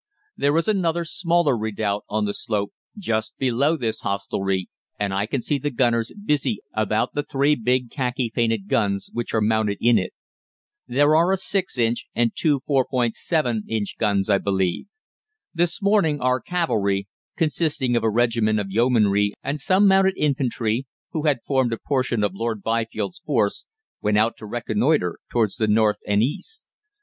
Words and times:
There 0.35 0.57
is 0.57 0.67
another 0.67 1.05
smaller 1.05 1.55
redoubt 1.55 2.05
on 2.09 2.25
the 2.25 2.33
slope 2.33 2.73
just 2.97 3.37
below 3.37 3.77
this 3.77 3.99
hostelry, 4.01 4.67
and 4.99 5.13
I 5.13 5.27
can 5.27 5.43
see 5.43 5.59
the 5.59 5.69
gunners 5.69 6.11
busy 6.25 6.59
about 6.73 7.13
the 7.13 7.21
three 7.21 7.53
big 7.53 7.91
khaki 7.91 8.31
painted 8.33 8.67
guns 8.67 9.11
which 9.13 9.31
are 9.35 9.41
mounted 9.41 9.77
in 9.79 9.99
it. 9.99 10.13
There 10.87 11.15
are 11.15 11.31
a 11.31 11.37
6 11.37 11.77
inch 11.77 12.07
and 12.15 12.31
two 12.33 12.59
4·7 12.67 13.61
inch 13.69 13.95
guns 13.99 14.27
I 14.27 14.39
believe. 14.39 14.87
This 15.53 15.83
morning 15.83 16.19
our 16.19 16.41
cavalry, 16.41 17.07
consisting 17.37 17.95
of 17.95 18.03
a 18.03 18.09
regiment 18.09 18.59
of 18.59 18.71
yeomanry 18.71 19.33
and 19.43 19.61
some 19.61 19.87
mounted 19.87 20.15
infantry, 20.17 20.87
who 21.11 21.27
had 21.27 21.43
formed 21.45 21.73
a 21.73 21.77
portion 21.77 22.23
of 22.23 22.33
Lord 22.33 22.63
Byfield's 22.63 23.19
force, 23.19 23.67
went 24.01 24.17
out 24.17 24.35
to 24.37 24.47
reconnoitre 24.47 25.19
towards 25.29 25.57
the 25.57 25.67
north 25.67 25.99
and 26.07 26.23
east. 26.23 26.71